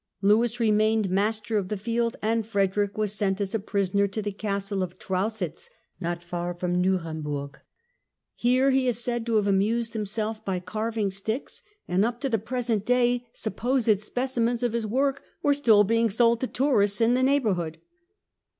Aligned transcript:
Lewis 0.23 0.59
remained 0.59 1.11
master 1.11 1.59
of 1.59 1.67
the 1.67 1.77
field, 1.77 2.17
and 2.23 2.43
Frederick 2.43 2.97
was 2.97 3.13
sent 3.13 3.39
as 3.39 3.53
a 3.53 3.59
prisoner 3.59 4.07
to 4.07 4.19
the 4.19 4.31
Castle 4.31 4.81
of 4.81 4.97
Traussitz, 4.97 5.69
not 5.99 6.23
far 6.23 6.55
from 6.55 6.81
Nuremburg. 6.81 7.59
Here 8.33 8.71
he 8.71 8.87
is 8.87 8.97
said 8.97 9.27
to 9.27 9.35
have 9.35 9.45
amused 9.45 9.93
himself 9.93 10.43
by 10.43 10.59
carving 10.59 11.11
sticks, 11.11 11.61
and 11.87 12.03
up 12.03 12.19
to 12.21 12.29
the 12.29 12.39
present 12.39 12.83
day 12.83 13.27
supposed 13.33 14.01
specimens 14.01 14.63
of 14.63 14.73
his 14.73 14.87
work 14.87 15.21
were 15.43 15.53
still 15.53 15.83
being 15.83 16.09
sold 16.09 16.41
to 16.41 16.47
tourists 16.47 16.99
in 16.99 17.13
the 17.13 17.21
neighbourhood. 17.21 17.77